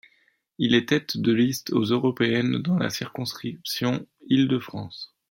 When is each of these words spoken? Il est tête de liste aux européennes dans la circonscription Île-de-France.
Il 0.57 0.73
est 0.73 0.89
tête 0.89 1.15
de 1.17 1.31
liste 1.31 1.71
aux 1.73 1.83
européennes 1.83 2.57
dans 2.59 2.79
la 2.79 2.89
circonscription 2.89 4.07
Île-de-France. 4.29 5.15